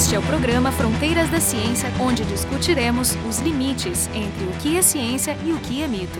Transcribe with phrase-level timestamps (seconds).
[0.00, 4.80] Este é o programa Fronteiras da Ciência, onde discutiremos os limites entre o que é
[4.80, 6.18] ciência e o que é mito.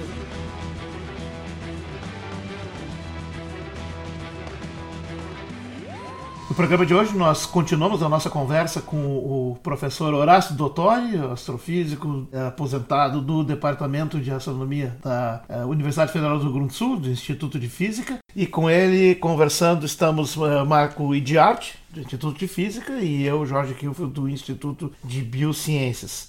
[6.60, 12.48] Programa de hoje, nós continuamos a nossa conversa com o professor Horácio Dottori, astrofísico eh,
[12.48, 17.08] aposentado do Departamento de Astronomia da eh, Universidade Federal do Rio Grande do Sul, do
[17.08, 18.18] Instituto de Física.
[18.36, 23.72] E com ele, conversando, estamos uh, Marco Idiarte, do Instituto de Física, e eu, Jorge
[23.72, 26.26] Kilfield, do Instituto de Biociências.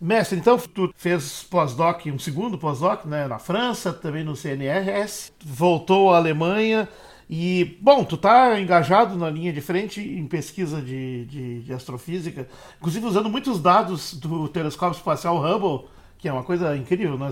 [0.00, 6.14] Mestre, então tu fez pós-doc, um segundo pós-doc, né, na França, também no CNRS, voltou
[6.14, 6.88] à Alemanha
[7.28, 12.48] e, bom, tu tá engajado na linha de frente em pesquisa de, de, de astrofísica,
[12.78, 17.30] inclusive usando muitos dados do telescópio espacial Hubble, que é uma coisa incrível, né?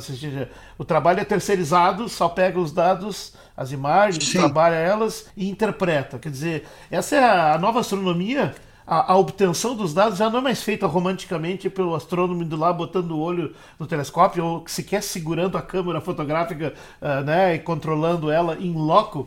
[0.77, 4.39] O trabalho é terceirizado, só pega os dados, as imagens, Sim.
[4.39, 6.19] trabalha elas e interpreta.
[6.19, 8.55] Quer dizer, essa é a nova astronomia.
[8.87, 12.71] A, a, obtenção dos dados já não é mais feita romanticamente pelo astrônomo indo lá
[12.71, 18.31] botando o olho no telescópio ou sequer segurando a câmera fotográfica uh, né, e controlando
[18.31, 19.27] ela em loco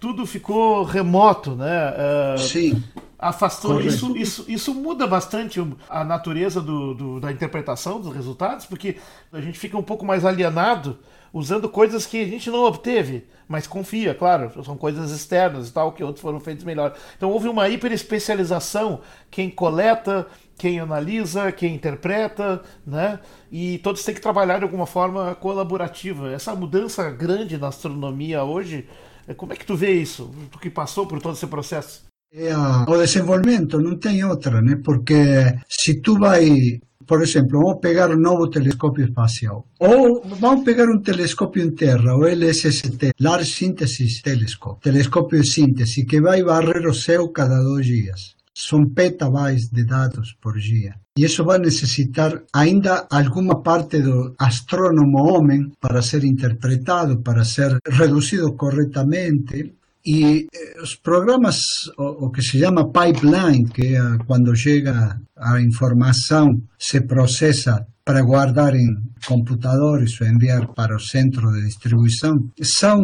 [0.00, 1.92] tudo ficou remoto, né?
[2.34, 2.82] Uh, Sim.
[3.18, 8.96] Afastou isso, isso, isso muda bastante a natureza do, do, da interpretação dos resultados, porque
[9.32, 10.98] a gente fica um pouco mais alienado
[11.32, 15.92] usando coisas que a gente não obteve, mas confia, claro, são coisas externas e tal,
[15.92, 16.94] que outros foram feitos melhor.
[17.16, 19.00] Então houve uma hiperespecialização,
[19.30, 20.26] quem coleta,
[20.58, 23.20] quem analisa, quem interpreta, né?
[23.52, 26.32] E todos têm que trabalhar de alguma forma colaborativa.
[26.32, 28.88] Essa mudança grande na astronomia hoje
[29.34, 30.30] como é que tu vê isso?
[30.50, 32.04] Tu que passou por todo esse processo?
[32.32, 34.76] É, o desenvolvimento não tem outra, né?
[34.84, 40.86] Porque se tu vai, por exemplo, vamos pegar um novo telescópio espacial, ou vamos pegar
[40.88, 46.86] um telescópio em terra, o LSST, Large Synthesis Telescope, telescópio de síntese, que vai varrer
[46.86, 48.36] o céu cada dois dias.
[48.54, 50.94] São petabytes de dados por dia.
[51.16, 57.78] E isso vai necessitar ainda alguma parte do astrônomo homem para ser interpretado, para ser
[57.88, 59.74] reduzido corretamente.
[60.04, 61.58] E eh, os programas,
[61.98, 68.76] o, que se chama pipeline, que é quando chega a informação, se processa para guardar
[68.76, 68.86] em
[69.26, 73.00] computadores ou enviar para o centro de distribuição, são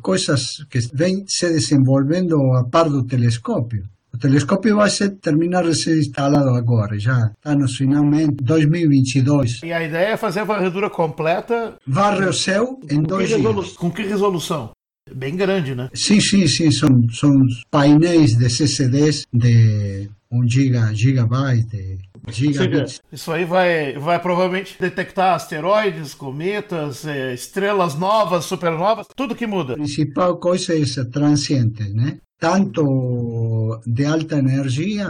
[0.00, 3.84] coisas que vêm se desenvolvendo a par do telescópio.
[4.22, 9.62] O telescópio vai ser, terminar de ser instalado agora, já está no finalmente 2022.
[9.64, 11.74] E a ideia é fazer a varredura completa.
[11.84, 13.72] Varre o céu em dois dias.
[13.72, 14.70] Com que resolução?
[15.12, 15.90] Bem grande, né?
[15.92, 16.70] Sim, sim, sim.
[16.70, 17.32] São, são
[17.68, 23.00] painéis de CCDs de 1 giga, gigabyte, gigabits.
[23.10, 29.72] Isso aí vai, vai provavelmente detectar asteroides, cometas, eh, estrelas novas, supernovas, tudo que muda.
[29.72, 32.18] A principal coisa é essa, transiente, né?
[32.42, 35.06] Tanto de alta energia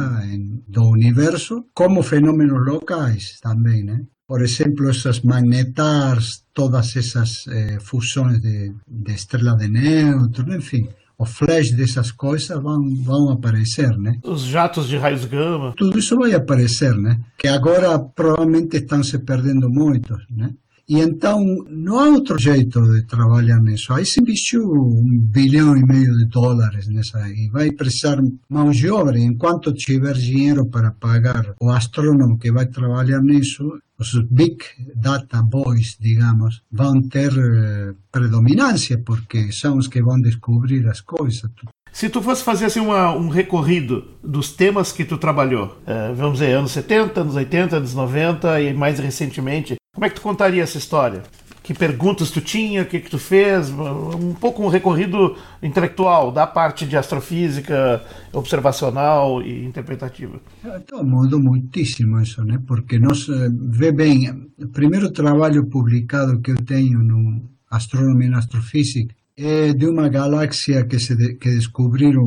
[0.69, 4.03] do universo, como fenómenos locais também, né?
[4.29, 9.17] Por exemplo, essas magnetars, todas essas eh, fusões de, de
[9.61, 14.13] de nêutrons, enfim, o flash dessas coisas vão, vão aparecer, né?
[14.25, 15.73] Os jatos de raios gama.
[15.75, 17.19] Tudo isso vai aparecer, né?
[17.39, 20.51] Que agora provavelmente estão se perdendo muito, né?
[20.93, 23.95] E então não há outro jeito de trabalhar nisso.
[23.95, 28.91] Aí se investiu um bilhão e meio de dólares nessa e vai precisar mão de
[28.91, 29.19] obra.
[29.19, 33.65] Enquanto tiver dinheiro para pagar o astrônomo que vai trabalhar nisso,
[33.99, 34.59] os big
[34.95, 41.51] data boys, digamos, vão ter eh, predominância porque são os que vão descobrir as coisas.
[41.91, 46.39] Se tu fosse fazer assim uma, um recorrido dos temas que tu trabalhou, é, vamos
[46.39, 50.65] dizer, anos 70, anos 80, anos 90 e mais recentemente, como é que tu contaria
[50.65, 51.23] essa história?
[51.63, 53.71] Que perguntas tu tinha, o que, que tu fez?
[53.71, 58.03] Um pouco um recorrido intelectual da parte de astrofísica,
[58.33, 60.41] observacional e interpretativa.
[60.65, 62.59] Então, mudou muitíssimo isso, né?
[62.67, 68.35] Porque nós, eh, vê bem, o primeiro trabalho publicado que eu tenho no Astronomia e
[68.35, 72.25] Astrofísica é de uma galáxia que, se de, que descobriram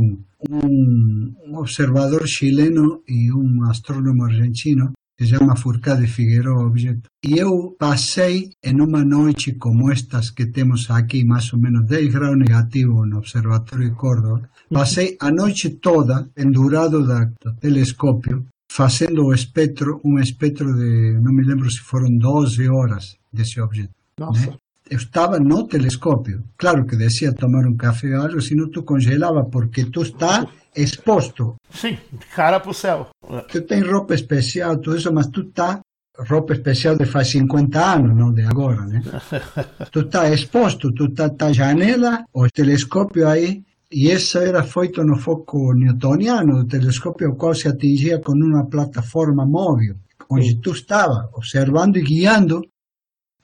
[0.50, 7.10] um, um observador chileno e um astrônomo argentino se chama Furcade Figueroa Objeto.
[7.24, 12.14] E eu passei em uma noite como estas que temos aqui, mais ou menos 10
[12.14, 19.26] graus negativos no Observatório de Córdoba, passei a noite toda pendurado da, do telescópio, fazendo
[19.26, 23.94] o espectro, um espectro de, não me lembro se foram 12 horas desse objeto.
[24.20, 24.52] Nossa.
[24.52, 24.58] Né?
[24.90, 26.44] Estava no telescópio.
[26.58, 30.46] Claro que descia tomar um café ou algo, senão tu congelava, porque tu está
[30.76, 31.56] exposto.
[31.72, 31.98] Sim,
[32.36, 33.08] cara para o céu.
[33.52, 35.80] Tu tem roupa especial, tudo isso, mas tu está
[36.18, 39.02] roupa especial de faz 50 anos, não de agora, né?
[39.92, 45.16] tu está exposto, tu está na janela, o telescópio aí, E isso era feito no
[45.18, 49.96] foco newtoniano do telescópio, o qual se atingia com uma plataforma móvel,
[50.30, 52.62] onde tu estava observando e guiando.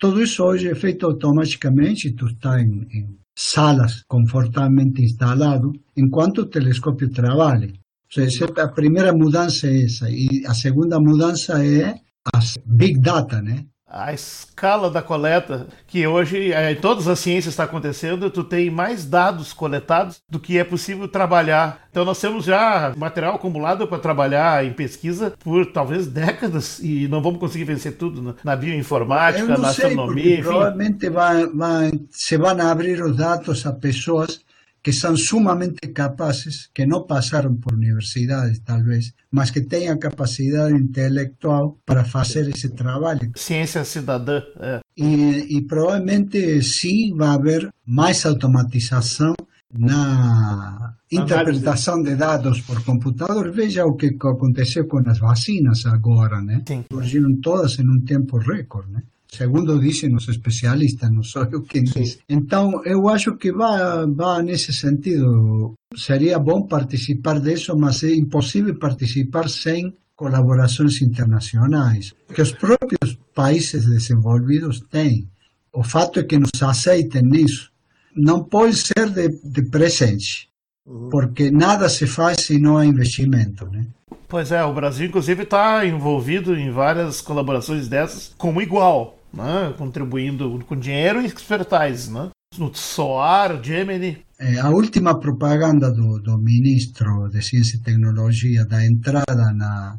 [0.02, 6.48] Tudo isso hoje é feito automaticamente, tu está em, em salas confortavelmente instalado, enquanto o
[6.48, 7.68] telescópio trabalha.
[7.68, 10.10] Ou seja, a primeira mudança é essa.
[10.10, 11.94] E a segunda mudança é
[12.34, 13.68] as big data, né?
[13.92, 19.06] A escala da coleta, que hoje é, todas as ciências está acontecendo, tu tem mais
[19.06, 21.82] dados coletados do que é possível trabalhar.
[21.92, 27.22] Então nós temos já material acumulado para trabalhar em pesquisa por talvez décadas e não
[27.22, 28.34] vamos conseguir vencer tudo né?
[28.44, 30.42] na bioinformática, na sei, astronomia.
[30.42, 34.40] Provavelmente vai, vai, se vão abrir os dados a pessoas
[34.84, 41.78] que são sumamente capazes, que não passaram por universidades, talvez, mas que a capacidade intelectual
[41.86, 43.32] para fazer esse trabalho.
[43.36, 44.42] Ciência cidadã.
[44.60, 44.80] É.
[44.98, 49.36] E, e provavelmente sim vai haver mais automatização
[49.74, 53.52] na interpretação de dados por computador.
[53.52, 56.64] Veja o que aconteceu com as vacinas agora, né?
[56.68, 56.84] Sim.
[56.92, 59.04] Surgiram todas em um tempo recorde, né?
[59.34, 62.20] Segundo dizem os especialistas, não sou eu quem diz.
[62.28, 65.74] Então, eu acho que vai, vai nesse sentido.
[65.96, 73.86] Seria bom participar disso, mas é impossível participar sem colaborações internacionais, que os próprios países
[73.86, 75.28] desenvolvidos têm.
[75.74, 77.72] O fato é que nos aceitem nisso.
[78.16, 80.50] Não pode ser de, de presente,
[80.86, 81.10] uhum.
[81.10, 83.88] porque nada se faz se não há investimento, né?
[84.28, 89.74] Pois é, o Brasil, inclusive, está envolvido em várias colaborações dessas como igual né?
[89.78, 92.30] contribuindo com dinheiro e expertise, né?
[92.58, 94.26] no SOAR, Gemini.
[94.38, 99.98] É, a última propaganda do, do ministro de Ciência e Tecnologia da entrada na,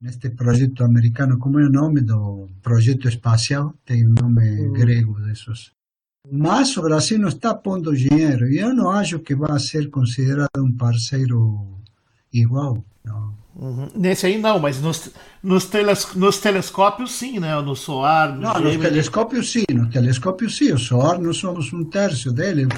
[0.00, 3.74] neste projeto americano, como é o nome do projeto espacial?
[3.84, 4.72] Tem um nome hum.
[4.72, 5.72] grego desses.
[6.30, 10.58] Mas o Brasil não está pondo dinheiro e eu não acho que vai ser considerado
[10.58, 11.80] um parceiro
[12.32, 12.84] igual.
[13.04, 13.39] Não.
[13.56, 13.88] Uhum.
[13.94, 15.10] Nesse aí não, mas nos,
[15.42, 17.60] nos, teles, nos telescópios sim, né?
[17.60, 18.34] No SOAR.
[18.34, 20.72] No não, nos telescópios sim, no telescópios sim.
[20.72, 22.68] O SOAR nós somos um terço dele.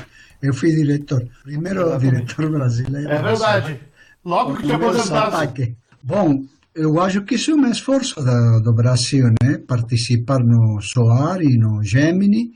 [0.42, 3.10] Eu fui diretor, primeiro diretor brasileiro.
[3.10, 3.80] É verdade.
[4.24, 5.76] Logo que te aposentasse.
[6.02, 6.42] Bom,
[6.74, 9.58] eu acho que isso é um esforço do, do Brasil, né?
[9.58, 12.52] Participar no SOAR e no Gemini.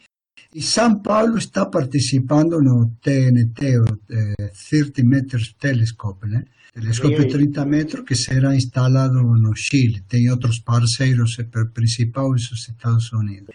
[0.54, 6.44] E São Paulo está participando no TNT, o eh, 30 Meters Telescope, né?
[6.80, 10.02] Telescópio 30 metros que será instalado no Chile.
[10.06, 13.54] Tem outros parceiros, o principal os Estados Unidos.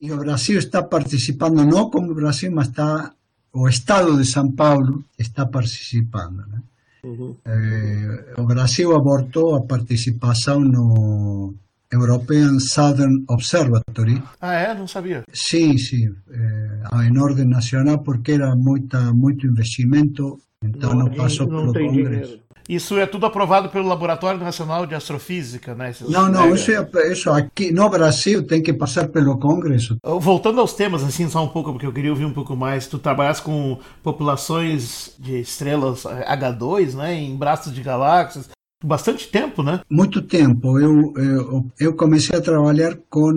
[0.00, 3.12] E o Brasil está participando, não como Brasil, mas está,
[3.52, 6.38] o Estado de São Paulo está participando.
[6.48, 6.62] Né?
[7.04, 7.36] Uhum.
[7.44, 11.54] É, o Brasil abortou a participação no
[11.92, 14.20] European Southern Observatory.
[14.40, 14.74] Ah, é?
[14.74, 15.22] Não sabia.
[15.32, 16.08] Sim, sim.
[16.30, 21.88] É, em ordem nacional, porque era muita, muito investimento, então não, não passou não pelo
[21.90, 22.26] Congresso.
[22.26, 22.41] Dinheiro.
[22.68, 25.90] Isso é tudo aprovado pelo Laboratório Nacional de Astrofísica, né?
[25.90, 29.96] Esses não, não, isso, é, isso aqui no Brasil tem que passar pelo Congresso.
[30.20, 32.86] Voltando aos temas, assim, só um pouco, porque eu queria ouvir um pouco mais.
[32.86, 37.14] Tu trabalhas com populações de estrelas H2, né?
[37.14, 38.48] Em braços de galáxias.
[38.84, 39.80] Bastante tempo, né?
[39.88, 40.78] Muito tempo.
[40.78, 43.30] Eu, eu, eu comecei a trabalhar com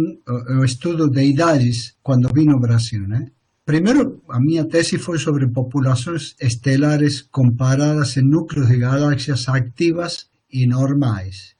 [0.59, 3.27] o estudo de idades quando vim no Brasil, né?
[3.65, 10.67] Primeiro, a minha tese foi sobre populações estelares comparadas em núcleos de galáxias ativas e
[10.67, 11.55] normais.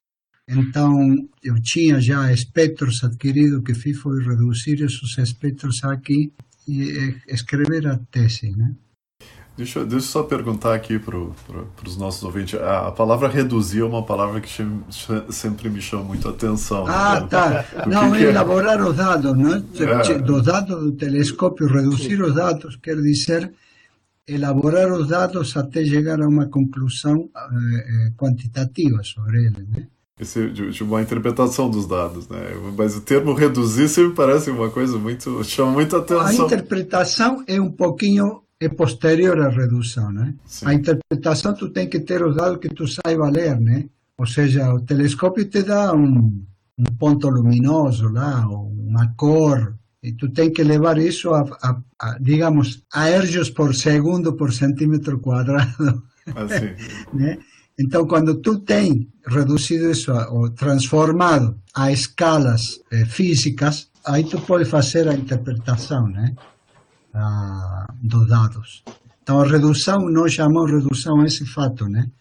[0.48, 6.32] Então, eu tinha já espectros adquiridos, que fiz foi reduzir esses espectros aqui
[6.68, 8.76] e escrever a tese, né?
[9.58, 12.60] Deixa, deixa eu só perguntar aqui para pro, os nossos ouvintes.
[12.60, 14.84] A, a, palavra reduzir é uma palavra que chama,
[15.30, 16.86] sempre me chama muito a atenção.
[16.86, 17.28] Ah, né?
[17.28, 17.66] tá.
[17.86, 19.64] O Não, que é elaborar os dados, né?
[19.80, 20.18] É.
[20.20, 23.54] Dos dados do telescópio, reduzir os dados quer dizer
[24.28, 29.88] elaborar os dados até chegar a uma conclusão eh, quantitativa sobre eles, né?
[30.20, 32.40] Esse, de, de, uma interpretação dos dados, né?
[32.78, 36.26] Mas o termo reduzir sempre parece uma coisa muito chama muita atenção.
[36.26, 40.34] A interpretação é um pouquinho é posterior à redução, né?
[40.46, 40.66] Sim.
[40.68, 43.86] A interpretação tu tem que ter os dados que tu saiba ler, né?
[44.18, 46.44] Ou seja, o telescópio te dá um,
[46.78, 52.18] um ponto luminoso lá, uma cor, e tu tem que levar isso a, a, a
[52.20, 52.84] digamos,
[53.56, 56.04] por segundo por centímetro quadrado.
[56.36, 56.76] Assim.
[57.14, 57.38] né?
[57.78, 64.64] Então, quando tu tem reduzido isso ou transformado a escalas eh, físicas, aí tu pode
[64.64, 66.34] fazer a interpretação, né?
[67.16, 68.84] Ah, dos dados.
[69.24, 72.12] Então, a redução, nós chamamos redução a esse fato, né?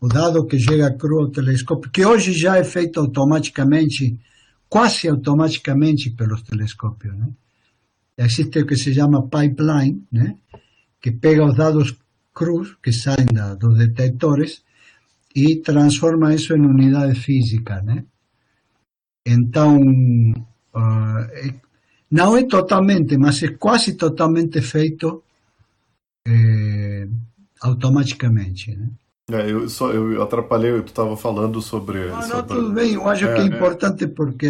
[0.00, 4.18] O dado que chega cru ao telescópio, que hoje já é feito automaticamente,
[4.68, 7.28] quase automaticamente pelos telescópios, né?
[8.16, 10.36] Existe o que se chama pipeline, né?
[11.00, 11.94] Que pega os dados
[12.32, 14.64] cruz que saem da, dos detectores
[15.34, 18.04] e transforma isso em unidade física, né?
[19.26, 21.60] Então, uh,
[22.14, 25.24] não é totalmente, mas é quase totalmente feito
[26.24, 27.08] é,
[27.60, 28.88] automaticamente, né?
[29.32, 32.08] É, eu só eu atrapalhei, tu estava falando sobre.
[32.10, 32.36] Não, sobre...
[32.36, 33.46] não, tudo bem, eu acho é, que é, é.
[33.46, 34.48] importante porque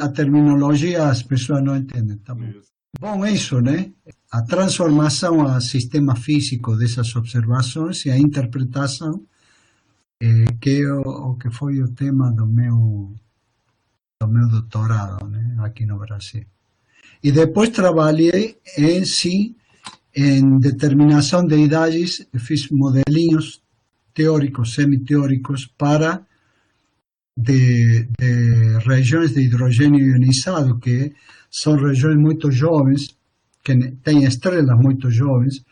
[0.00, 2.16] a terminologia as pessoas não entendem.
[2.18, 2.52] Tá bom.
[2.98, 3.92] bom, é isso, né?
[4.32, 9.22] A transformação a sistema físico dessas observações e a interpretação,
[10.20, 13.12] é, que é o, o, que foi o tema do meu,
[14.20, 15.54] do meu doutorado né?
[15.60, 16.44] aqui no Brasil.
[17.24, 19.56] E depois trabalhei em si
[20.14, 23.62] em determinação de idades, fiz modelinhos
[24.12, 26.24] teóricos, semiteóricos para
[27.36, 31.14] de, de, regiões de hidrogênio ionizado, que
[31.50, 33.16] são regiões muito jovens,
[33.64, 35.64] que têm estrelas muito jovens,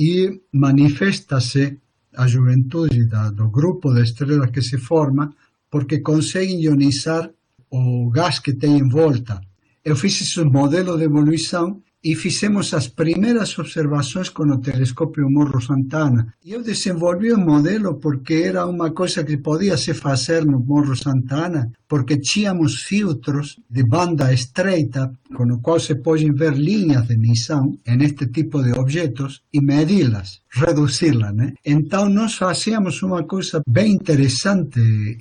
[0.00, 1.76] e manifesta-se
[2.16, 5.34] a juventude do grupo de estrelas que se forma
[5.68, 7.28] porque conseguem ionizar
[7.68, 9.40] o gás que tem em volta.
[9.84, 15.60] Eu fiz esse modelo de evolução e fizemos as primeiras observações com o telescópio Morro
[15.60, 16.34] Santana.
[16.44, 20.94] E eu desenvolvi o modelo porque era uma coisa que podia se fazer no Morro
[20.94, 27.14] Santana, porque tínhamos filtros de banda estreita, com o qual se podem ver linhas de
[27.14, 31.34] emissão neste tipo de objetos e medi-las, reduzi-las.
[31.34, 31.54] Né?
[31.64, 34.78] Então nós fazíamos uma coisa bem interessante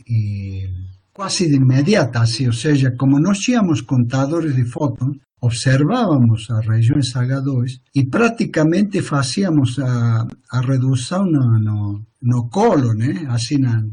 [0.07, 0.67] e
[1.13, 7.13] quase de imediata, assim, ou seja, como nós tínhamos contadores de fótons, observábamos as regiões
[7.13, 13.25] H2 e praticamente fazíamos a, a redução no, no, no, colo, né?
[13.27, 13.83] assim na,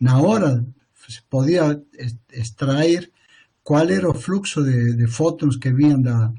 [0.00, 0.64] na hora
[1.08, 1.82] se podia
[2.32, 3.10] extrair
[3.64, 6.32] qual era o fluxo de, de fótons que vinham da,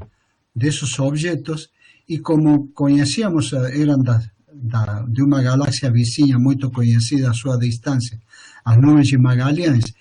[0.56, 1.70] desses objetos
[2.08, 4.22] e como conhecíamos, eram da,
[4.54, 8.18] da, de uma galáxia vizinha muito conhecida a sua distância,
[8.64, 9.94] as nuvens de Magalhães,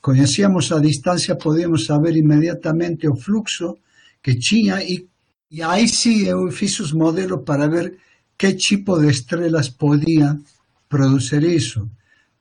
[0.00, 3.78] conhecíamos a distância, podíamos saber imediatamente o fluxo
[4.22, 5.06] que tinha e,
[5.50, 7.98] e aí sim eu fiz os modelos para ver
[8.36, 10.40] que tipo de estrelas podiam
[10.88, 11.90] produzir isso,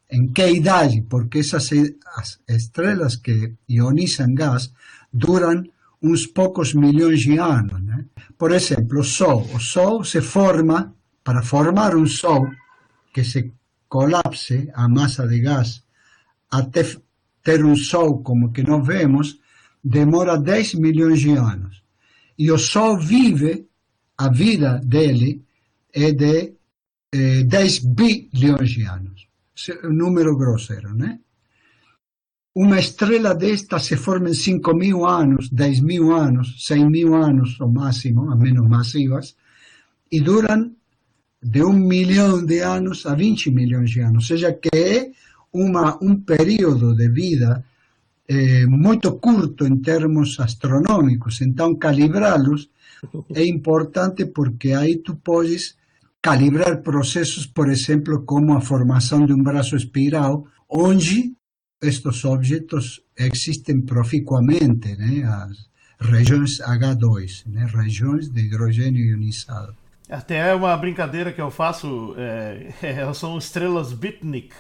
[0.10, 1.70] em que idade, porque essas
[2.16, 4.72] as estrelas que ionizam gás
[5.12, 5.64] duram
[6.02, 7.82] uns poucos milhões de anos.
[7.82, 8.06] Né?
[8.38, 9.50] Por exemplo, o Sol.
[9.54, 12.48] O Sol se forma, para formar um Sol
[13.14, 13.52] que se
[13.90, 15.42] colapse a massa de
[16.52, 16.84] até
[17.48, 19.40] ter um Sol como que nós vemos,
[19.82, 21.82] demora 10 milhões de anos.
[22.38, 23.66] E o Sol vive,
[24.18, 25.46] a vida dele
[25.94, 26.56] é de
[27.14, 29.30] eh, 10 bilhões de anos.
[29.70, 31.20] É um número grosseiro, né?
[32.54, 37.58] Uma estrela desta se forma em 5 mil anos, 10 mil anos, 100 mil anos,
[37.62, 39.38] o máximo, a menos massivas,
[40.12, 40.76] e duram
[41.42, 44.26] de um milhão de anos a 20 milhões de anos.
[44.26, 45.12] Ou seja, que é
[45.58, 47.64] uma, um período de vida
[48.30, 48.66] eh,
[49.22, 52.70] curto em termos astronômicos, então calibrá-los
[53.34, 55.76] é importante porque aí tu podes
[56.22, 61.34] calibrar processos, por exemplo, como a formação de um braço espiral, onde
[61.82, 65.24] estes objetos existem proficuamente, né?
[65.24, 65.68] as
[66.00, 67.68] regiões H2, né?
[67.74, 69.76] regiões de hidrogênio ionizado.
[70.10, 74.56] Até uma brincadeira que eu faço é, é, são estrelas Bitnik,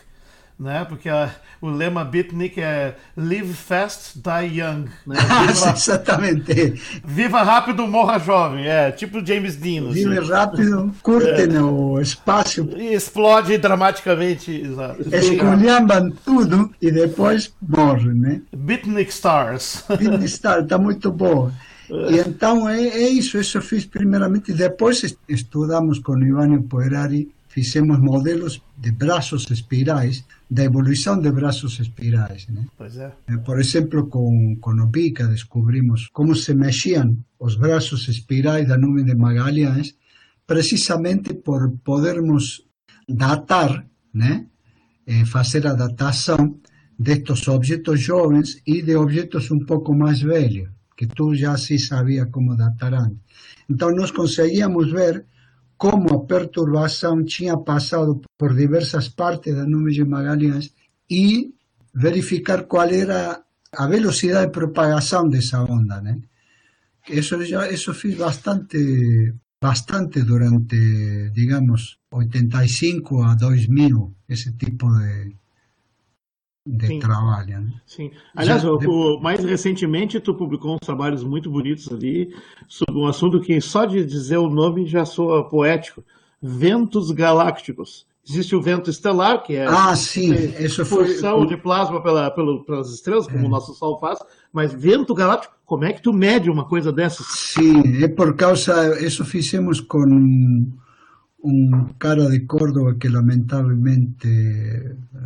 [0.60, 0.86] né?
[0.86, 1.30] Porque a,
[1.62, 4.88] o lema Beatnik é Live Fast, Die Young.
[5.08, 5.16] Né?
[5.48, 6.82] Viva, Exatamente.
[7.06, 8.68] Viva rápido, morra jovem.
[8.68, 9.90] É tipo James Dean.
[9.90, 10.10] Assim.
[10.10, 11.48] Vive rápido, curte é.
[11.48, 12.68] no espaço.
[12.76, 14.52] E explode dramaticamente.
[14.52, 15.04] Exato.
[15.16, 18.42] Esculhambam tudo e depois morre, né?
[18.56, 19.86] Beatnik Stars.
[19.88, 21.52] Beatnik Stars, está muito bom.
[21.90, 24.52] E então é, é, isso, isso eu fiz primeiramente.
[24.52, 32.48] Depois estudamos com Ivânio Poerari, fizemos modelos de braços espirais da evolução de braços espirais.
[32.50, 32.64] Né?
[32.80, 33.34] É.
[33.34, 38.78] Eh, por exemplo, com, com o Bica descobrimos como se mexiam os braços espirais da
[38.78, 39.96] nuvem de Magalhães,
[40.46, 42.64] precisamente por podermos
[43.10, 44.46] datar, né?
[45.08, 46.60] Eh, fazer a datação
[47.00, 52.28] destes objetos jovens e de objetos um pouco mais velhos, que tu já se sabia
[52.28, 53.18] como datar antes.
[53.68, 55.26] Então, nós conseguíamos ver
[55.77, 60.74] como a perturbação tinha passado por diversas partes da nuvem de Magalhães
[61.10, 61.53] e
[61.93, 63.41] verificar qual era
[63.72, 66.19] a velocidade de propagação dessa onda, né?
[67.10, 75.36] Isso já isso fiz bastante bastante durante, digamos, 85 a 2000, esse tipo de
[76.68, 77.00] de Sim.
[77.00, 77.62] trabalho.
[77.62, 77.72] Né?
[77.86, 78.12] Sim.
[78.36, 82.36] Aliás, Já, o, mais recentemente tu publicou uns trabalhos muito bonitos ali
[82.68, 86.04] sobre um assunto que só de dizer o nome já soa poético.
[86.42, 88.06] ventos galácticos.
[88.30, 91.08] Existe o vento estelar, que é ah, sim, isso foi
[91.48, 93.48] de plasma pela, pela, pelas estrelas, como é.
[93.48, 94.20] o nosso Sol faz,
[94.52, 97.26] mas vento galáctico, como é que tu mede uma coisa dessas?
[97.26, 100.04] Sim, é por causa, isso fizemos com
[101.48, 104.27] um cara de Córdoba que lamentavelmente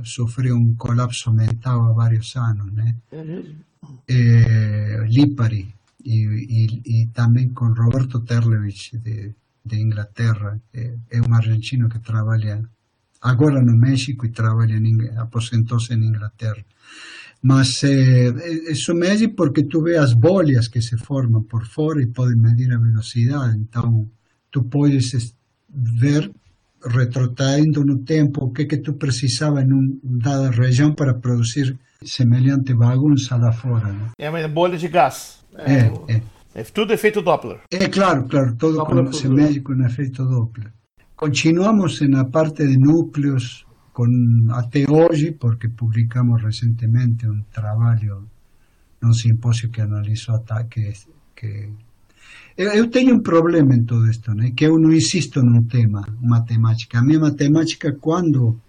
[0.03, 2.95] sofreu um colapso mental há vários anos, né?
[3.11, 3.55] É mesmo?
[4.07, 5.73] É, Lipari,
[6.05, 9.33] e, e, e, também com Roberto Terlevich de,
[9.65, 12.63] de Inglaterra, é, é um argentino que trabalha
[13.21, 14.79] agora no México e trabalha
[15.17, 16.63] aposentou-se em Inglaterra.
[17.41, 22.07] Mas eh, isso mede porque tu vê as bolhas que se formam por fora e
[22.07, 23.57] podem medir a velocidade.
[23.57, 24.07] Então,
[24.51, 25.35] tu podes
[25.73, 26.31] ver,
[26.85, 32.73] retrotraindo no tempo, o que que tu precisava em uma dada região para produzir semelhante
[32.73, 33.91] bagunça lá fora.
[33.91, 34.09] Né?
[34.17, 35.43] É uma bolha de gás.
[35.55, 36.21] É, é,
[36.55, 36.63] é.
[36.63, 37.59] tudo efeito Doppler.
[37.71, 40.71] É claro, claro, todo Doppler mede com efeito Doppler.
[41.15, 44.07] Continuamos na parte de núcleos com,
[44.51, 48.27] até hoje, porque publicamos recentemente um trabalho
[49.01, 51.69] num simpósio que analisou ataques que
[52.57, 54.51] eu tenho um problema em tudo isto, né?
[54.55, 56.99] que eu não insisto num tema, matemática.
[56.99, 58.59] A minha matemática, quando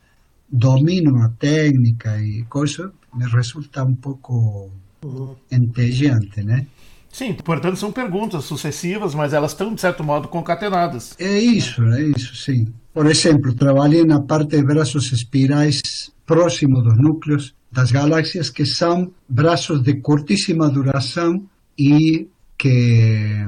[0.50, 4.70] domino a técnica e coisa, me resulta um pouco
[5.04, 5.34] uhum.
[5.50, 6.66] entediante, né?
[7.10, 11.14] Sim, portanto são perguntas sucessivas, mas elas estão, de certo modo, concatenadas.
[11.18, 12.72] É isso, é isso, sim.
[12.94, 19.12] Por exemplo, trabalhei na parte de braços espirais próximo dos núcleos das galáxias, que são
[19.28, 21.46] braços de curtíssima duração
[21.78, 22.28] e
[22.62, 23.45] que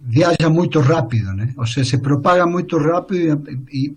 [0.00, 1.54] viaja muito rápido, né?
[1.56, 3.96] Ou seja, se propaga muito rápido e, e,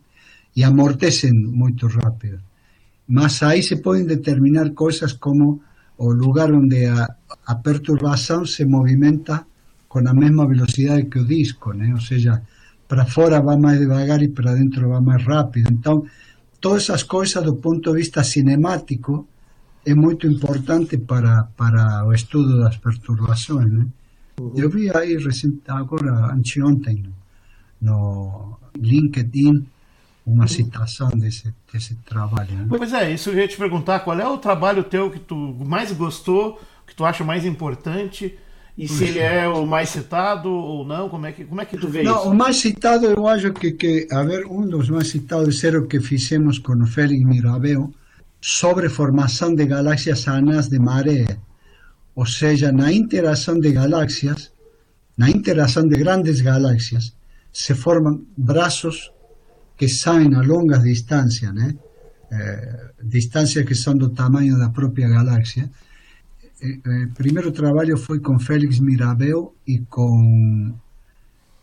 [0.57, 2.37] e amortecem muito rápido.
[3.07, 5.61] Mas aí se podem determinar coisas como
[5.97, 7.07] o lugar onde a,
[7.47, 9.47] a perturbação se movimenta
[9.89, 11.91] com a mesma velocidade que o disco, né?
[11.91, 12.39] ou seja,
[12.87, 15.69] para fora vai mais devagar e para dentro vai mais rápido.
[15.71, 16.05] Então,
[16.61, 19.27] todas essas coisas do ponto de vista cinemático
[19.83, 23.71] é muito importante para, para o estudo das perturbações.
[23.71, 23.85] Né?
[24.39, 24.53] Uhum.
[24.55, 27.03] Eu vi aí recente, agora, anteontem,
[27.81, 29.65] no LinkedIn,
[30.25, 32.51] uma citação desse, desse trabalho.
[32.53, 32.65] Né?
[32.67, 35.91] Pois é, isso eu ia te perguntar, qual é o trabalho teu que tu mais
[35.91, 38.37] gostou, que tu acha mais importante,
[38.77, 41.77] e se ele é o mais citado ou não, como é que, como é que
[41.77, 42.29] tu vê não, isso?
[42.29, 45.87] O mais citado eu acho que, que, a ver, um dos mais citados era o
[45.87, 47.89] que fizemos com o Félix Mirabel
[48.41, 51.25] sobre formação de galáxias anãs de maré,
[52.15, 54.51] ou seja, na interação de galáxias,
[55.17, 57.13] na interação de grandes galáxias,
[57.51, 59.11] se formam braços
[59.77, 61.75] que saem a longas distâncias, né?
[62.31, 65.69] Eh, distâncias que são do tamanho da própria galáxia.
[66.61, 70.73] O eh, eh, primeiro trabalho foi com Félix Mirabel e com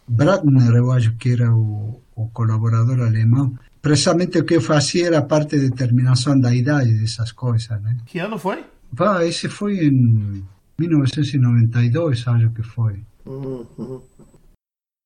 [0.06, 3.54] Bradner, eu acho que era o, o colaborador alemão.
[3.80, 7.96] Precisamente o que eu fazia era parte de determinação da idade dessas coisas, né?
[8.06, 8.64] Que ano foi?
[8.92, 10.44] Bah, esse foi em
[10.78, 13.02] 1992, acho que foi.
[13.24, 14.02] Uhum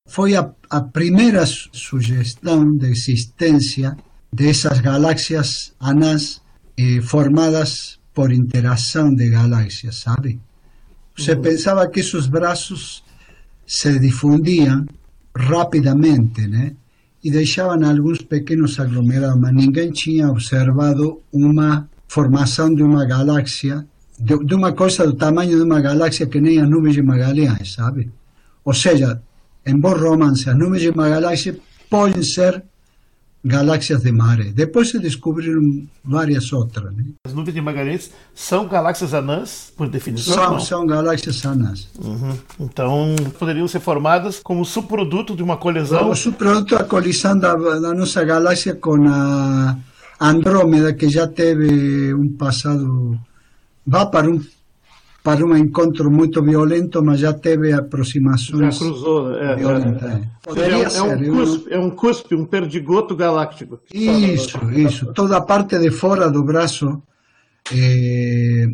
[0.07, 3.96] foi a, a primeira sugestão de existência
[4.33, 6.40] dessas galáxias anãs
[6.79, 10.40] eh, formadas por interação de galáxias, sabe?
[11.16, 11.42] Você uhum.
[11.42, 13.05] pensava que esses braços
[13.66, 14.87] se difundiam
[15.35, 16.75] rapidamente, né?
[17.22, 23.87] E deixavam alguns pequenos aglomerados, mas ninguém tinha observado uma formação de uma galáxia,
[24.19, 27.75] de, de uma coisa do tamanho de uma galáxia que nem a nuvem de Magalhães,
[27.75, 28.11] sabe?
[28.64, 29.21] Ou seja,
[29.64, 31.57] em bom romance, as nuvens de uma galáxia
[31.90, 32.62] podem ser
[33.47, 34.51] galáxias de maré.
[34.53, 36.92] Depois se descobriram várias outras.
[36.92, 37.05] Né?
[37.25, 40.35] As nuvens de Magalhães são galáxias anãs, por definição?
[40.35, 41.88] São, são galáxias anãs.
[41.97, 42.37] Uhum.
[42.59, 46.01] Então, poderiam ser formadas como subproduto de uma colisão?
[46.01, 49.77] Como subproduto da colisão da, da nossa galáxia com a
[50.20, 53.18] Andrômeda, que já teve um passado...
[53.87, 54.40] Vá para um
[55.26, 58.76] para um encontro muito violento, mas já teve aproximações.
[58.76, 59.57] Já cruzou, é.
[59.57, 60.12] Violentas.
[60.12, 60.22] É.
[60.40, 61.00] Poderia é, ser.
[61.00, 63.81] É um, cuspe, é um cuspe, um perdigoto galáctico.
[63.92, 65.12] Isso, isso.
[65.12, 67.02] Toda a parte de fora do braço
[67.74, 68.66] eh,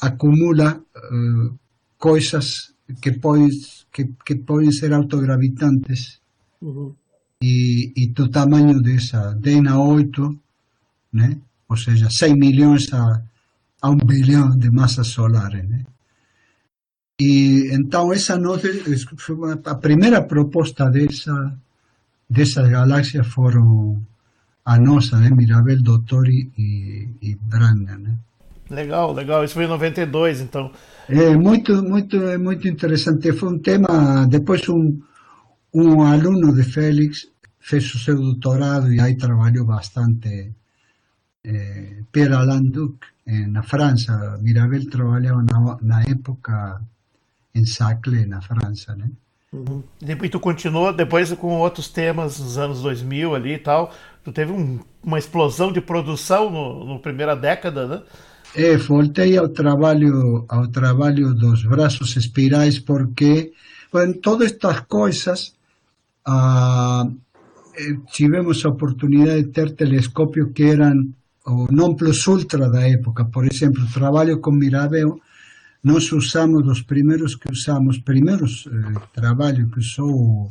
[0.00, 1.50] acumula eh,
[1.96, 3.50] coisas que, pode,
[3.92, 6.18] que, que podem ser autogravitantes.
[6.60, 6.92] Uhum.
[7.40, 10.36] E, e do tamanho dessa, D na 8,
[11.12, 11.36] né?
[11.68, 13.22] ou seja, 100 milhões a,
[13.82, 15.68] a um bilhão de massas solares.
[15.68, 15.84] Né?
[17.20, 18.82] E então essa noite
[19.16, 21.56] foi a primeira proposta dessa
[22.28, 24.00] dessas galáxias foram
[24.64, 25.30] a nossa, né?
[25.30, 28.14] Mirabel Dottori e, e Brandner, né?
[28.70, 29.42] Legal, legal.
[29.42, 30.70] Isso foi em 92, então.
[31.08, 33.32] É muito, muito, muito interessante.
[33.32, 34.26] Foi um tema.
[34.28, 35.00] Depois um
[35.72, 40.52] um aluno de Félix fez o seu doutorado e aí trabalhou bastante.
[41.44, 44.38] Eh, Pierre Alain Duc, eh, na França.
[44.42, 46.80] Mirabel trabalhava na, na época
[47.54, 49.10] em Saclay, na França, né?
[49.52, 49.82] Uhum.
[50.00, 53.92] E tu continuou depois com outros temas nos anos 2000 ali e tal.
[54.22, 58.02] Tu teve um, uma explosão de produção no, no primeira década, né?
[58.54, 63.52] É, voltei ao trabalho ao trabalho dos braços espirais porque,
[63.92, 65.54] bueno, todas estas coisas
[66.26, 67.08] ah,
[67.78, 71.14] eh, tivemos a oportunidade de ter telescopios que eran
[71.46, 73.24] o non plus ultra da época.
[73.24, 75.20] Por exemplo, trabalho con Mirabel
[75.82, 80.50] nós usamos os primeiros que usamos, primeiros eh, que usou o,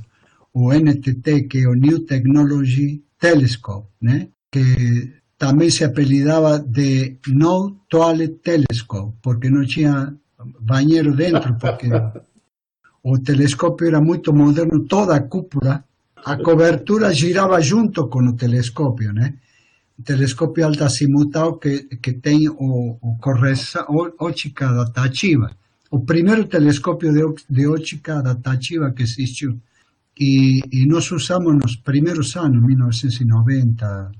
[0.54, 4.30] o NTT, que é o New Technology Telescope, né?
[4.52, 10.13] que também se apelidava de No Toilet Telescope, porque não tinha
[10.60, 11.88] banheiro dentro, porque
[13.04, 15.84] o telescópio era muito moderno, toda a cúpula,
[16.25, 19.36] a cobertura girava junto com o telescópio, né?
[20.03, 23.85] Telescópio alta-simultâneo que, que tem o, o correção,
[24.19, 25.51] ótica adaptativa.
[25.91, 29.59] O primeiro telescópio de, de ótica adaptativa que existiu.
[30.19, 34.12] E, e nós usamos nos primeiros anos, 1990,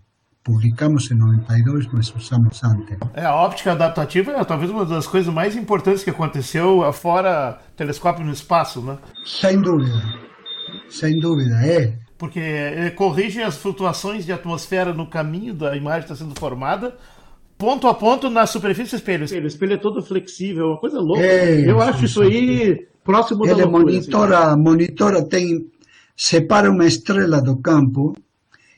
[0.44, 2.98] publicamos em 92, mas usamos antes.
[3.14, 8.26] É, a óptica adaptativa é talvez uma das coisas mais importantes que aconteceu fora telescópio
[8.26, 8.98] no espaço, né?
[9.26, 10.02] Sem dúvida,
[10.90, 16.12] sem dúvida, é porque ele corrige as flutuações de atmosfera no caminho da imagem que
[16.12, 16.98] está sendo formada,
[17.58, 19.24] ponto a ponto na superfície do espelho.
[19.24, 21.24] O espelho é todo flexível, uma coisa louca.
[21.24, 23.84] É, Eu acho isso aí próximo ele da loucura.
[23.84, 24.62] Ele monitora, assim.
[24.62, 25.66] monitora, tem,
[26.16, 28.14] separa uma estrela do campo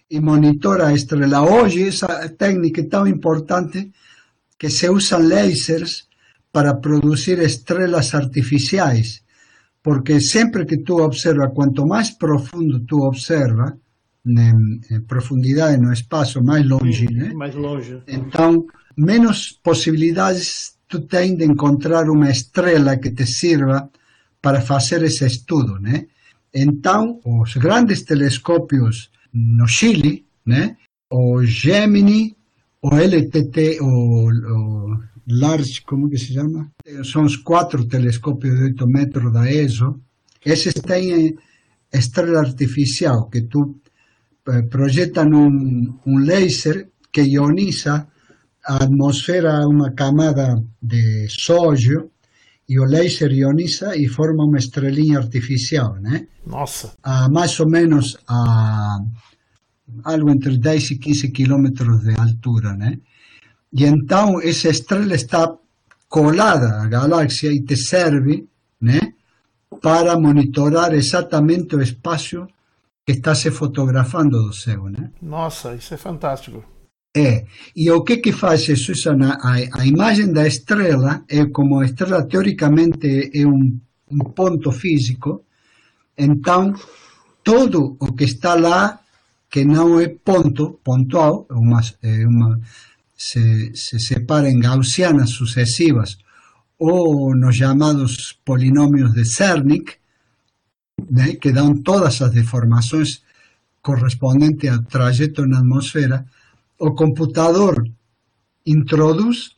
[0.09, 1.41] e monitora a estrela.
[1.41, 3.91] Hoje essa técnica é tão importante
[4.59, 6.07] que se usam lasers
[6.53, 9.23] para produzir estrelas artificiais
[9.83, 13.73] porque sempre que tu observas, quanto mais profundo tu observas,
[14.25, 17.33] em profundidade no espaço, mais longe, Sim, né?
[17.33, 18.01] Mais longe.
[18.07, 18.65] Então,
[18.95, 23.89] menos possibilidades tu tens de encontrar uma estrela que te sirva
[24.41, 26.05] para fazer esse estudo, né?
[26.53, 30.75] Então, os grandes telescópios no Chile, né?
[31.09, 32.35] O Gemini,
[32.81, 34.99] o LTT, o, o
[35.31, 36.71] Large, como que se chama?
[37.03, 39.99] São os quatro telescópios de 8 metros da ESO.
[40.45, 41.35] Esses têm
[41.91, 43.81] estrela artificial, que tu
[44.47, 48.07] eh, projeta um, laser que ioniza
[48.65, 52.11] a atmosfera uma camada de sódio
[52.67, 56.27] e o laser ioniza e forma uma estrelinha artificial, né?
[56.45, 56.93] Nossa!
[57.03, 58.97] A mais ou menos a
[60.05, 62.97] algo entre 10 e 15 quilômetros de altura, né?
[63.73, 65.55] E então essa estrela está
[66.09, 68.47] colada à galáxia e te serve
[68.79, 69.13] né,
[69.81, 72.47] para monitorar exatamente o espaço
[73.05, 74.89] que está se fotografando do céu.
[74.89, 75.11] Né?
[75.21, 76.63] Nossa, isso é fantástico.
[77.15, 78.93] É, e o que que faz isso?
[78.93, 83.79] isso a, a imagem da estrela é como a estrela teoricamente é um,
[84.09, 85.43] um ponto físico,
[86.17, 86.73] então
[87.43, 89.01] todo o que está lá
[89.49, 92.59] que não é ponto, pontual, é uma, é uma
[93.21, 96.17] se, se separa em gaussianas sucessivas
[96.79, 99.93] ou nos chamados polinômios de Cernic,
[101.09, 103.21] né, que dão todas as deformações
[103.81, 106.25] correspondentes ao trajeto na atmosfera,
[106.79, 107.87] o computador
[108.65, 109.51] introduz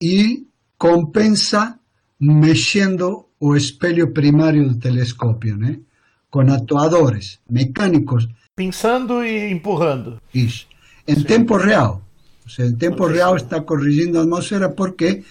[0.00, 0.46] e
[0.78, 1.78] compensa
[2.20, 5.80] mexendo o espelho primário do telescópio, né?
[6.30, 8.28] com atuadores mecânicos.
[8.54, 10.20] Pensando e empurrando.
[10.32, 10.66] Isso.
[11.06, 11.24] Em Sim.
[11.24, 12.05] tempo real.
[12.46, 12.66] O sea,
[13.08, 15.22] real está corrigindo a atmosfera porque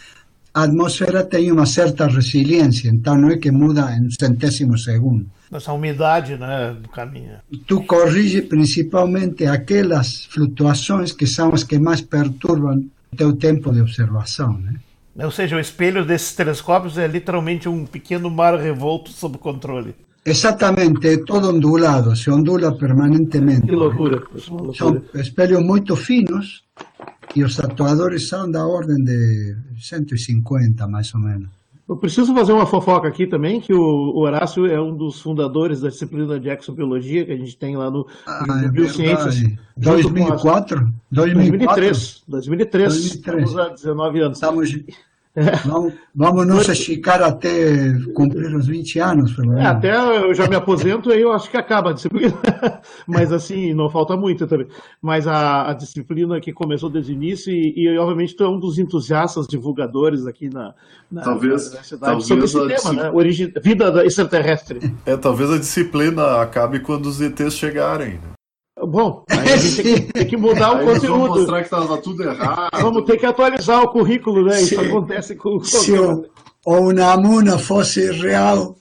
[0.53, 5.25] a atmosfera tem uma certa resiliência, então não é que muda em centésimo segundo.
[5.51, 7.37] Essa umidade né, do caminho.
[7.67, 13.81] Tu corrige principalmente aquelas flutuações que são as que mais perturbam o teu tempo de
[13.81, 14.57] observação.
[14.57, 14.79] Né?
[15.23, 19.95] Ou seja, o espelho desses telescópios é literalmente um pequeno mar revolto sob controle.
[20.25, 23.67] Exatamente, é todo ondulado, se ondula permanentemente.
[23.67, 24.23] Que loucura.
[24.49, 24.73] loucura.
[24.73, 26.63] São espelhos muito finos
[27.35, 31.49] e os atuadores são da ordem de 150, mais ou menos.
[31.87, 35.89] Eu preciso fazer uma fofoca aqui também, que o Horácio é um dos fundadores da
[35.89, 39.43] disciplina de exobiologia que a gente tem lá no, ah, no é Biociências.
[39.77, 40.91] 2004?
[41.11, 42.23] 2003.
[42.27, 42.95] 2003.
[42.95, 42.95] 2003.
[42.95, 44.37] Estamos há 19 anos.
[44.37, 44.75] Estamos...
[45.65, 49.63] Vamos, vamos nos esticar até cumprir os 20 anos, pelo menos.
[49.63, 52.33] É, até eu já me aposento e eu acho que acaba a disciplina.
[53.05, 54.67] Mas assim, não falta muito também.
[55.01, 58.59] Mas a, a disciplina que começou desde o início e, e, obviamente tu é um
[58.59, 60.73] dos entusiastas divulgadores aqui na,
[61.11, 63.03] na, talvez, na cidade talvez sobre esse tema, disciplina...
[63.03, 63.11] né?
[63.11, 63.53] Origi...
[63.61, 64.79] Vida extraterrestre.
[65.05, 68.19] É, talvez a disciplina acabe quando os ETs chegarem.
[68.87, 71.35] Bom, a gente tem que, tem que mudar o Aí conteúdo.
[71.39, 72.69] mostrar que estava tudo errado.
[72.81, 74.61] Vamos ter que atualizar o currículo, né?
[74.61, 76.25] Isso acontece com Se o,
[76.65, 78.75] o Unamuno fosse real,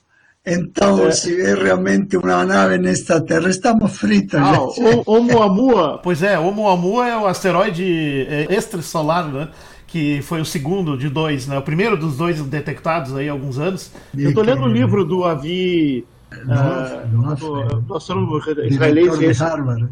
[0.45, 4.39] então se é realmente uma nave extraterrestre, estamos fritos.
[4.39, 4.59] Ah, já.
[4.61, 9.49] o Oumuamua, Pois é, Oumuamua é o asteroide é, extrasolar, né?
[9.87, 11.57] Que foi o segundo de dois, né?
[11.57, 13.91] O primeiro dos dois detectados aí há alguns anos.
[14.17, 16.05] eu tô lendo o livro do Avi,
[16.49, 19.19] ah, Nossa, do, do astrônomo israelense.
[19.19, 19.31] de.
[19.43, 19.87] Harvard.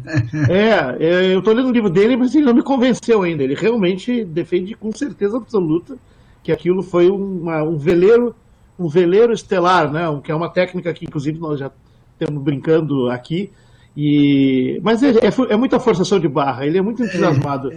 [0.48, 3.42] É, é, eu tô lendo o livro dele, mas ele não me convenceu ainda.
[3.42, 5.96] Ele realmente defende com certeza absoluta
[6.42, 8.34] que aquilo foi uma- um veleiro,
[8.78, 10.02] um veleiro estelar, né?
[10.22, 11.70] Que é uma técnica que inclusive nós já
[12.18, 13.50] estamos brincando aqui.
[13.96, 16.66] E mas é, é é muita forçação de barra.
[16.66, 17.70] Ele é muito entusiasmado.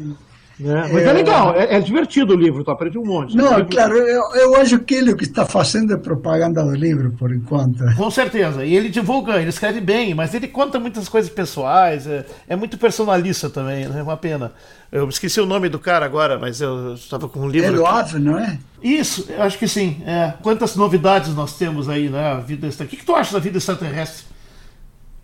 [0.60, 0.90] Né?
[0.92, 1.14] Mas é, É.
[1.14, 2.64] legal, é, é divertido o livro.
[2.64, 3.36] Tu aprende um monte.
[3.36, 6.74] Não, livro- claro, eu, eu acho que ele o que está fazendo é propaganda do
[6.76, 7.84] livro, por enquanto.
[7.96, 8.66] Com certeza.
[8.66, 12.78] E ele divulga, ele escreve bem, mas ele conta muitas coisas pessoais, é, é muito
[12.78, 14.00] personalista também, né?
[14.00, 14.52] É uma pena.
[14.92, 17.68] Eu esqueci o nome do cara agora, mas eu estava com um livro.
[17.70, 18.00] Ele o aqui.
[18.16, 18.58] Ave, não é?
[18.82, 20.02] Isso, eu acho que sim.
[20.06, 20.34] É.
[20.42, 22.32] Quantas novidades nós temos aí, né?
[22.32, 22.86] A vida extra...
[22.86, 24.26] O que, que tu acha da vida extraterrestre?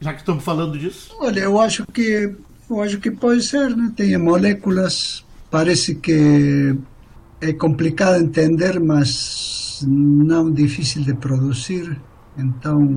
[0.02, 1.16] Já que estamos falando disso.
[1.18, 2.36] Olha, eu acho que
[2.70, 3.92] eu acho que pode ser, né?
[3.96, 6.76] Tem moléculas, parece que
[7.42, 12.00] é complicado entender, mas não difícil de produzir.
[12.38, 12.96] Então,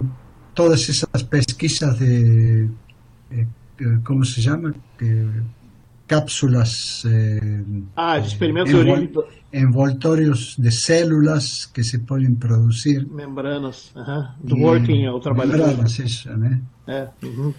[0.55, 2.69] todas essas pesquisas de
[3.31, 3.47] eh,
[4.05, 4.73] como se chama?
[6.07, 7.63] Cápsulas eh,
[7.97, 13.05] Ah, de experimentos Envol- envoltórios de células que se podem produzir.
[13.11, 13.91] membranas.
[13.97, 14.35] aham.
[14.43, 15.51] Do working, é o trabalho.
[15.51, 16.61] Membranas, isso, né?
[16.87, 17.53] É, uhum.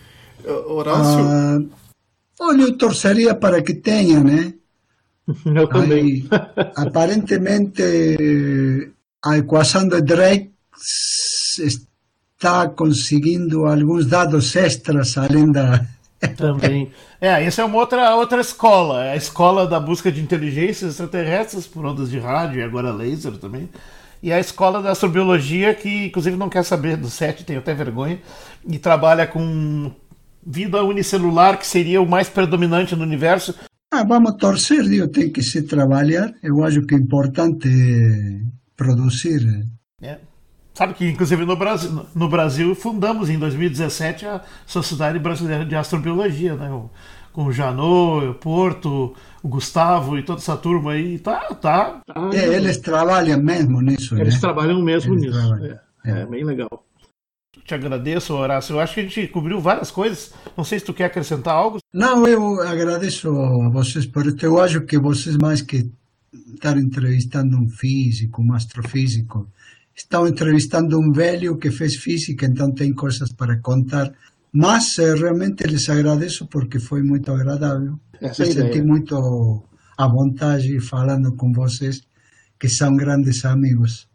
[0.70, 1.60] Horácio, Ah,
[2.39, 4.54] olha, eu torceria para que tenha, né?
[5.45, 6.26] Eu também.
[6.32, 7.84] Aí, aparentemente,
[9.23, 10.52] a equação de Drake
[12.38, 15.86] está conseguindo alguns dados extras além da.
[16.36, 16.91] Também.
[17.21, 19.04] É, essa é uma outra, outra escola.
[19.04, 23.34] É a escola da busca de inteligências extraterrestres por ondas de rádio e agora laser
[23.34, 23.69] também.
[24.23, 28.19] E a escola da astrobiologia, que inclusive não quer saber do SET, tem até vergonha,
[28.67, 29.91] e trabalha com
[30.45, 33.54] vida unicelular, que seria o mais predominante no universo.
[33.91, 36.34] Ah, vamos torcer, Dio, tem que se trabalhar.
[36.43, 37.69] Eu acho que é importante
[38.76, 39.41] produzir.
[40.02, 40.19] né?
[40.73, 46.56] Sabe que, inclusive, no Brasil, no Brasil fundamos em 2017 a Sociedade Brasileira de Astrobiologia,
[46.56, 46.69] né?
[46.69, 46.89] O-
[47.34, 51.17] com o Janot, o Porto, o Gustavo e toda essa turma aí.
[51.19, 52.02] Tá, tá.
[52.10, 54.39] Ah, É, eles trabalham mesmo nisso, Eles né?
[54.39, 55.38] trabalham mesmo Eles nisso.
[55.47, 55.65] trabalham,
[56.06, 56.19] É, é.
[56.21, 56.84] é bem legal.
[57.67, 58.75] Te agradeço, Horácio.
[58.75, 60.34] Eu acho que a gente cobriu várias coisas.
[60.56, 61.80] Não sei se tu quer acrescentar algo.
[61.93, 64.38] Não, eu agradeço a vocês por isso.
[64.41, 65.91] Eu acho que vocês, mais que
[66.53, 69.49] estar entrevistando um físico, um astrofísico,
[69.93, 74.13] estão entrevistando um velho que fez física, então tem coisas para contar.
[74.53, 77.99] Mas eh, realmente lhes agradeço porque foi muito agradável.
[78.21, 78.84] Essa é Me senti ideia.
[78.86, 79.13] muito
[79.97, 82.01] à vontade falando com vocês,
[82.58, 84.07] que são grandes amigos.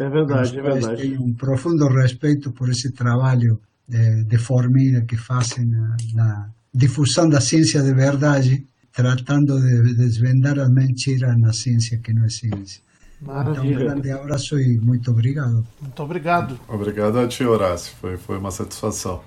[0.00, 1.02] É verdade, é verdade.
[1.02, 7.28] Tenho um profundo respeito por esse trabalho de, de formiga que fazem na, na difusão
[7.28, 12.80] da ciência de verdade, tratando de desvendar a mentira na ciência que não é ciência.
[13.22, 13.78] Então, um Maravilha.
[13.78, 15.66] grande abraço e muito obrigado.
[15.80, 16.58] Muito obrigado.
[16.66, 17.94] obrigado a ti, Horácio.
[18.00, 19.22] Foi, foi uma satisfação.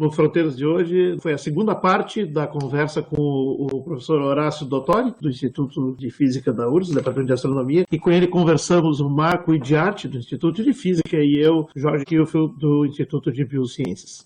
[0.00, 5.12] No Fronteiras de hoje foi a segunda parte da conversa com o professor Horácio Dottori,
[5.20, 9.52] do Instituto de Física da URSS, Departamento de Astronomia, e com ele conversamos o Marco
[9.52, 14.24] Idiarte, do Instituto de Física, e eu, Jorge Kielfeld, do Instituto de Biociências.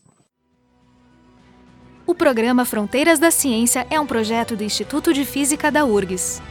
[2.06, 6.42] O programa Fronteiras da Ciência é um projeto do Instituto de Física da URGS.